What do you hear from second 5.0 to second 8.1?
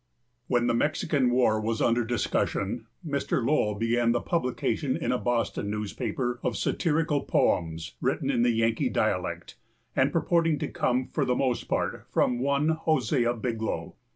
a Boston newspaper of satirical poems,